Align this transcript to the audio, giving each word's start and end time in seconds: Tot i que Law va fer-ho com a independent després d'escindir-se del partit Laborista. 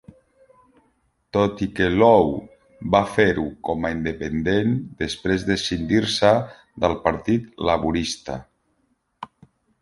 Tot 1.35 1.59
i 1.65 1.65
que 1.79 1.89
Law 2.03 2.31
va 2.95 3.01
fer-ho 3.17 3.43
com 3.69 3.85
a 3.89 3.91
independent 3.97 4.73
després 5.03 5.45
d'escindir-se 5.51 6.33
del 6.87 6.97
partit 7.05 7.63
Laborista. 7.71 8.41